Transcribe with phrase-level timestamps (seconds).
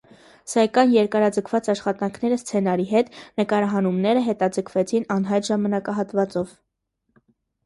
[0.51, 3.11] Սակայն երկարաձգված աշխատանքները սցենարի հետ,
[3.41, 6.57] նկարահանումները հետձգվեցին անհայտ ժամանակահատվածով։